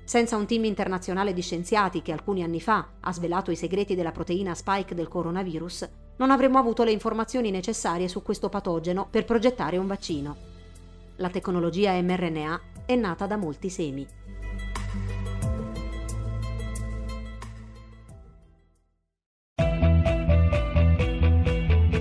Senza 0.03 0.35
un 0.35 0.47
team 0.47 0.65
internazionale 0.65 1.33
di 1.33 1.43
scienziati 1.43 2.03
che 2.03 2.11
alcuni 2.11 2.43
anni 2.43 2.61
fa 2.61 2.89
ha 2.99 3.13
svelato 3.13 3.53
i 3.53 3.57
segreti 3.57 3.95
della 3.95 4.11
proteina 4.11 4.53
spike 4.53 4.97
del 4.97 5.07
coronavirus, 5.07 5.89
non 6.17 6.33
avremmo 6.33 6.59
avuto 6.59 6.83
le 6.83 6.91
informazioni 6.91 7.53
necessarie 7.53 8.09
su 8.09 8.25
questo 8.25 8.49
patogeno 8.49 9.07
per 9.09 9.27
progettare 9.27 9.77
un 9.77 9.87
vaccino. 9.87 10.37
La 11.19 11.31
tecnologia 11.31 11.93
mRNA 12.03 12.61
è 12.85 12.97
nata 12.97 13.27
da 13.27 13.37
molti 13.37 13.71
semi. 13.71 14.05